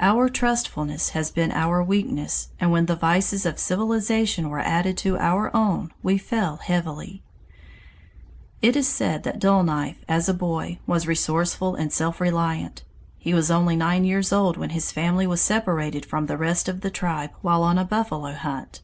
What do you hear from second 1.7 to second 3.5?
weakness, and when the vices